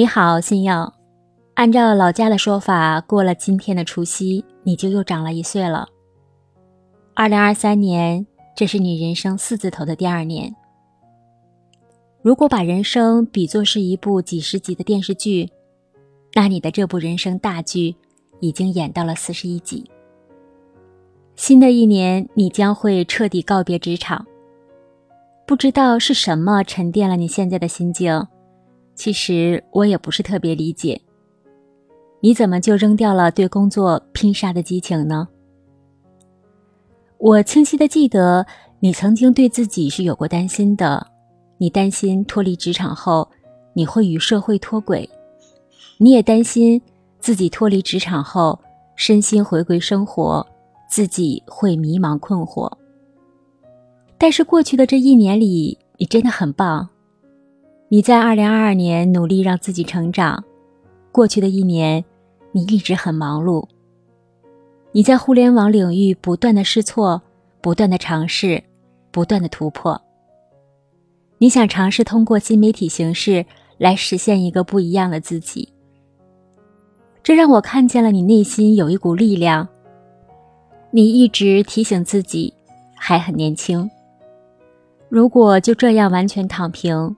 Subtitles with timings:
[0.00, 0.94] 你好，新耀。
[1.56, 5.86] 按照老家的说法，过了今天的除夕，你就又长了一岁了。
[7.12, 8.26] 二零二三年，
[8.56, 10.56] 这是你人生四字头的第二年。
[12.22, 15.50] 如果把人生比作是一部几十集的电视剧，
[16.32, 17.94] 那你的这部人生大剧
[18.40, 19.84] 已经演到了四十一集。
[21.36, 24.24] 新的一年，你将会彻底告别职场。
[25.46, 28.26] 不知道是什么沉淀了你现在的心境，
[29.00, 31.00] 其实我也不是特别理解。
[32.20, 35.26] 你怎么就扔掉了对工作拼杀的激情呢？
[37.16, 38.44] 我清晰的记得，
[38.78, 41.06] 你曾经对自己是有过担心的。
[41.56, 43.26] 你担心脱离职场后，
[43.72, 45.08] 你会与社会脱轨；
[45.96, 46.78] 你也担心
[47.20, 48.60] 自己脱离职场后，
[48.96, 50.46] 身心回归生活，
[50.90, 52.70] 自己会迷茫困惑。
[54.18, 56.86] 但是过去的这一年里，你真的很棒。
[57.92, 60.44] 你在二零二二年努力让自己成长。
[61.10, 62.04] 过去的一年，
[62.52, 63.66] 你一直很忙碌。
[64.92, 67.20] 你在互联网领域不断的试错，
[67.60, 68.62] 不断的尝试，
[69.10, 70.00] 不断的突破。
[71.38, 73.44] 你想尝试通过新媒体形式
[73.76, 75.68] 来实现一个不一样的自己，
[77.24, 79.66] 这让我看见了你内心有一股力量。
[80.92, 82.54] 你一直提醒自己
[82.94, 83.90] 还很年轻，
[85.08, 87.16] 如果就这样完全躺平，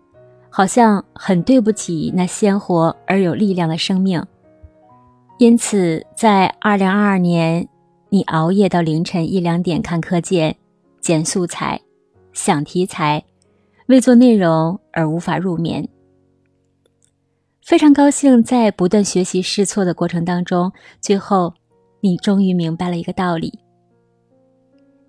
[0.52, 4.22] 好像很对不起那鲜活而有力量的生命。
[5.38, 7.66] 因此，在二零二二年，
[8.10, 10.54] 你熬夜到凌晨一两点看课件、
[11.00, 11.80] 剪素材、
[12.32, 13.24] 想题材。
[13.86, 15.86] 为做内容而无法入眠，
[17.60, 21.52] 非常高兴在不断学习试错的过程当中，最后
[22.00, 23.58] 你终于明白了一个道理：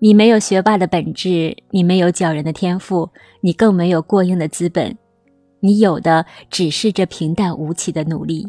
[0.00, 3.08] 你没有学霸的本质，你没有骄人的天赋，
[3.40, 4.98] 你更没有过硬的资本，
[5.64, 8.46] 你有的只是这平淡无奇的努力。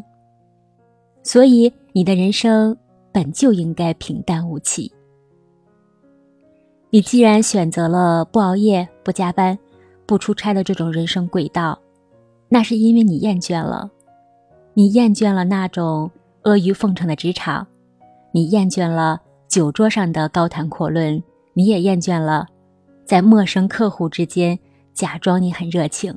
[1.22, 2.76] 所以，你的人生
[3.10, 4.92] 本就应该平淡无奇。
[6.90, 9.58] 你既然选择了不熬夜、不加班。
[10.08, 11.76] 不出差的这种人生轨道，
[12.48, 13.90] 那是因为你厌倦了，
[14.72, 16.08] 你厌倦了那种
[16.42, 17.66] 阿谀奉承的职场，
[18.30, 21.20] 你厌倦了酒桌上的高谈阔论，
[21.54, 22.46] 你也厌倦了
[23.04, 24.56] 在陌生客户之间
[24.94, 26.16] 假装你很热情，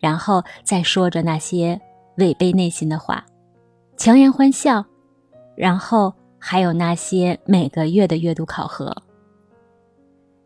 [0.00, 1.80] 然后再说着那些
[2.18, 3.24] 违背内心的话，
[3.96, 4.84] 强颜欢笑，
[5.56, 8.94] 然后还有那些每个月的阅读考核。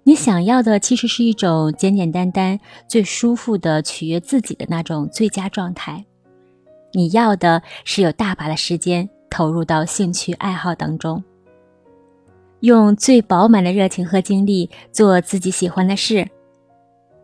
[0.04, 2.58] 你想要的其实是一种简简单单、
[2.88, 6.04] 最舒服的取悦自己的那种最佳状态。
[6.92, 11.22] 你要的是有大把的时间投入到兴趣爱好当中，
[12.60, 16.28] 用最饱满的热情和精力做自己喜欢的事。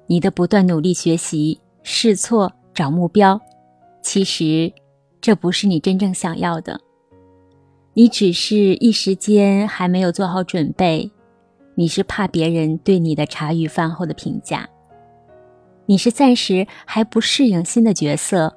[0.06, 1.60] 你的不断努力学习、
[1.90, 3.40] 试错、找目标，
[4.02, 4.70] 其实
[5.22, 6.78] 这不是你真正想要的。
[7.94, 11.10] 你只是一时间还没有做好准备。
[11.74, 14.68] 你是怕别人对你的茶余饭后的评价，
[15.86, 18.54] 你是暂时还不适应新的角色，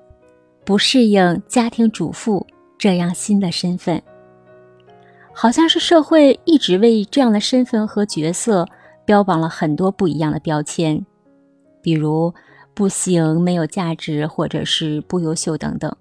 [0.65, 2.45] 不适应家庭主妇
[2.77, 4.03] 这样新的身份。
[5.33, 8.67] 好像是社会一直为这样的身份和角色
[9.05, 11.05] 标榜了很多不一样的标签，
[11.81, 12.33] 比如
[12.73, 15.95] 不行、没有价值，或者是不优秀等等。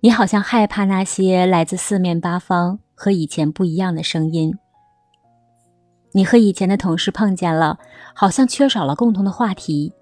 [0.00, 4.54] 你好像害怕那些来自四面八方和以前不一样的声音。
[6.12, 7.78] 你和以前的同事碰见了，
[8.14, 9.92] 好像缺少了共同的话题，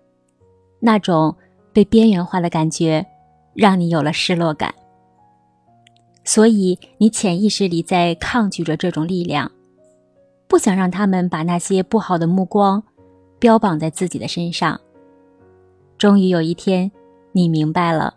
[0.81, 1.37] 那种
[1.73, 3.07] 被边缘化的感觉，
[3.55, 4.75] 让你有了失落感。
[6.25, 9.51] 所以你潜意识里在抗拒着这种力量，
[10.47, 12.83] 不想让他们把那些不好的目光
[13.39, 14.81] 标榜在自己的身上。
[16.03, 16.91] 终于有一天，
[17.31, 18.15] 你明白了，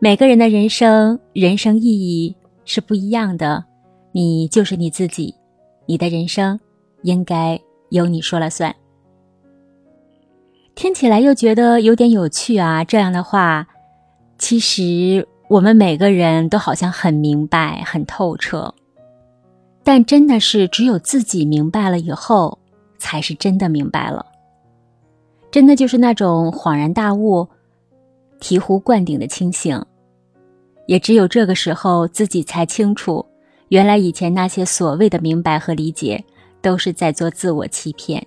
[0.00, 2.34] 每个人的人生人生意义
[2.64, 3.64] 是不一样的，
[4.10, 5.32] 你就是你自己，
[5.86, 6.58] 你的人生。
[7.02, 8.74] 应该由你说了算。
[10.74, 12.82] 听起来又觉得有点有趣啊！
[12.82, 13.68] 这样的话，
[14.36, 18.74] 其实我们每个人都好像很明白、很透彻，
[19.84, 22.58] 但真的是只有自己明白了以后，
[22.98, 24.26] 才是真的明白了。
[25.50, 27.48] 真的就是那种恍然大悟、
[28.40, 29.82] 醍醐灌顶的清醒。
[30.86, 33.24] 也只有这个时候，自己才清楚，
[33.68, 36.24] 原来以前那些所谓的明白和理解。
[36.62, 38.22] 都是在做自我欺骗。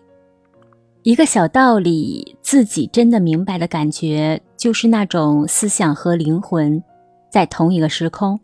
[1.04, 6.84] 一个小道理，自己真的明白的感觉，就是那种思想和灵魂
[7.30, 8.40] 在同一个时空，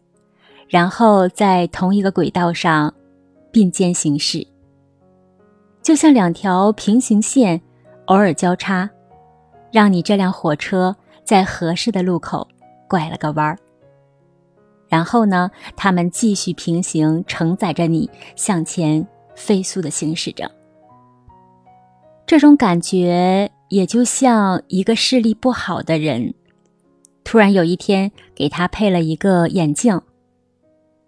[0.67, 2.93] 然后在同一个轨道上
[3.51, 4.45] 并肩行驶，
[5.81, 7.59] 就像两条平行线
[8.09, 8.89] 偶尔交叉，
[9.71, 12.47] 让你这辆火车在合适的路口
[12.87, 13.55] 拐了个弯儿。
[14.87, 20.49] 然后呢，他们继续平行承载着你向前飞速的行驶着。
[22.25, 26.33] 这种感觉也就像一个视力不好的人，
[27.23, 30.01] 突然有一天给他配了一个眼镜，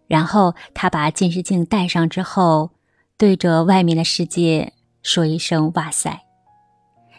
[0.06, 2.70] 然后他把近视镜戴上之后，
[3.18, 6.26] 对着外面的世界说一声“哇塞”，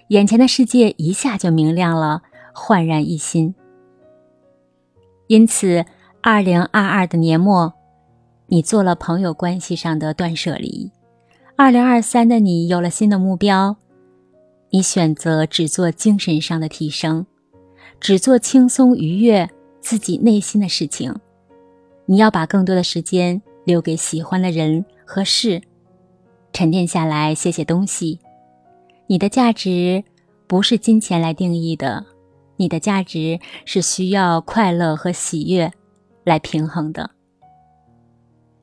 [0.08, 2.22] 眼前的世界一下就明亮了，
[2.52, 3.54] 焕然一新。
[5.26, 5.84] 因此。
[6.25, 7.75] 二零二二的年末，
[8.46, 10.93] 你做了朋友关系上的断舍离；
[11.56, 13.75] 二零二三的你有了新的目标，
[14.70, 17.26] 你选择只做精神上的提升，
[17.99, 19.50] 只做轻松愉悦
[19.81, 21.12] 自己内心的事情。
[22.06, 25.60] 你要把更多的时间留给喜欢的人和事，
[26.52, 28.20] 沉淀下来写写东西。
[29.06, 30.04] 你的价值
[30.46, 32.06] 不是金钱来定义的，
[32.56, 35.72] 你的价值是需要快乐和喜悦。
[36.25, 37.10] 来平衡的，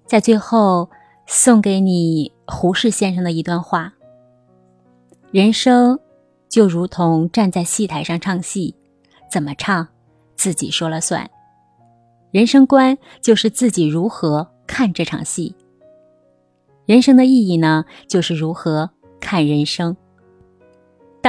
[0.06, 0.90] 在最后
[1.28, 3.94] 送给你胡适先生的一段话：
[5.30, 6.00] 人生
[6.48, 8.74] 就如同站在戏台上唱戏，
[9.30, 9.86] 怎么唱
[10.38, 11.28] 自己说了算；
[12.32, 15.54] 人生观就是自己如何看这场戏。
[16.86, 18.90] 人生的意义呢，就是如何
[19.20, 19.98] 看人生。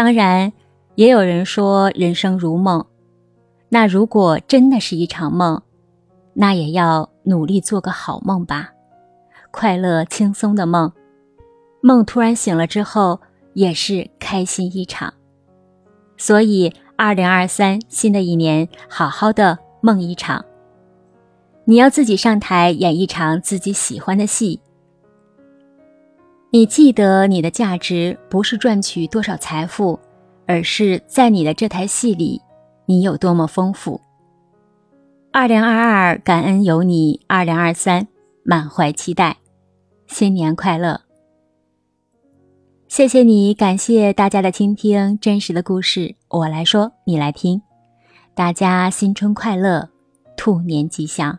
[0.02, 0.50] 当然，
[0.94, 2.86] 也有人说人生如梦，
[3.68, 5.60] 那如果真的是一场梦。
[6.32, 8.70] 那也要努力做个好梦吧，
[9.50, 10.90] 快乐轻松的梦，
[11.82, 13.20] 梦突然醒了之后
[13.52, 15.12] 也是开心一场。
[16.16, 20.42] 所以，二零二三新的一年，好好的梦一场。
[21.66, 24.62] 你要自己上台演一场自己喜欢的戏。
[26.52, 29.96] 你记得你的价值不是赚取多少财富，
[30.46, 32.42] 而是在你的这台戏里，
[32.86, 34.00] 你有多么丰富。
[35.30, 38.08] 二零二二，感恩有你；二零二三，
[38.42, 39.36] 满怀期待，
[40.08, 41.02] 新年快乐！
[42.88, 47.62] 谢谢你，感谢大家的倾听，真实的故事我来说，你来听。
[48.34, 49.88] 大家新春快乐，
[50.36, 51.38] 兔年吉祥！